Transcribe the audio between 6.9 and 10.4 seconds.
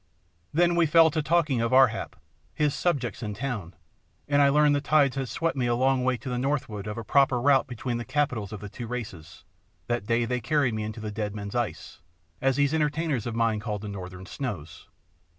the proper route between the capitals of the two races, that day